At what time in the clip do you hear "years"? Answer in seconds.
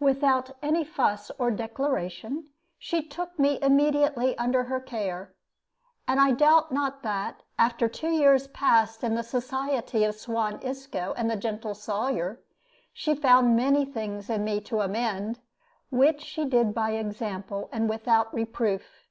8.10-8.48